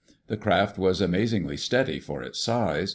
[0.29, 2.89] The craft was amazingly steady for its size.